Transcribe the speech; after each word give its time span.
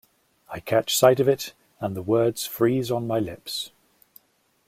I 0.49 0.59
catch 0.59 0.97
sight 0.97 1.19
of 1.19 1.27
it, 1.27 1.53
and 1.79 1.95
the 1.95 2.01
words 2.01 2.47
freeze 2.47 2.89
on 2.89 3.05
my 3.05 3.19
lips. 3.19 3.69